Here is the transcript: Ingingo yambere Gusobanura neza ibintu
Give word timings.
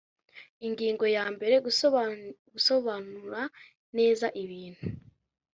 Ingingo 0.65 1.05
yambere 1.15 1.55
Gusobanura 2.55 3.41
neza 3.97 4.27
ibintu 4.43 4.83